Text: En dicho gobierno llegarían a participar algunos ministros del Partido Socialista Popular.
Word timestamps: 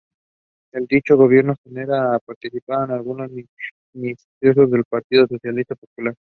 En 0.73 0.85
dicho 0.87 1.15
gobierno 1.15 1.55
llegarían 1.63 2.15
a 2.15 2.17
participar 2.17 2.91
algunos 2.91 3.29
ministros 3.93 4.71
del 4.71 4.83
Partido 4.85 5.27
Socialista 5.27 5.75
Popular. 5.75 6.15